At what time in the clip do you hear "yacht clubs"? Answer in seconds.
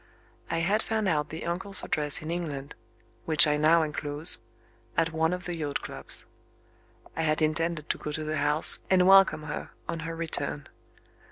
5.55-6.25